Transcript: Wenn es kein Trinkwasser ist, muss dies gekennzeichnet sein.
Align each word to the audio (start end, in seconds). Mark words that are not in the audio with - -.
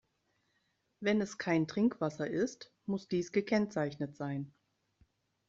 Wenn 0.99 1.21
es 1.21 1.37
kein 1.37 1.67
Trinkwasser 1.67 2.25
ist, 2.27 2.71
muss 2.87 3.07
dies 3.07 3.31
gekennzeichnet 3.31 4.15
sein. 4.17 4.51